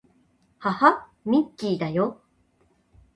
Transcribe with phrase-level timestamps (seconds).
[0.57, 2.23] はは、ミッキーだよ